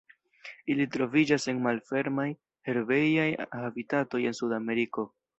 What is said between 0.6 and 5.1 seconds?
Ili troviĝas en malfermaj, herbejaj habitatoj en Sudameriko.